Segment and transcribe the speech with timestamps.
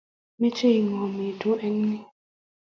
[0.39, 1.99] meche ingomitu eng ni